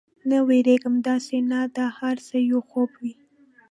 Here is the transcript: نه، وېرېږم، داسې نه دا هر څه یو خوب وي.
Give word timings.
نه، 0.29 0.37
وېرېږم، 0.47 0.95
داسې 1.07 1.37
نه 1.51 1.59
دا 1.75 1.87
هر 1.99 2.15
څه 2.27 2.35
یو 2.49 2.59
خوب 2.69 2.89
وي. 3.01 3.13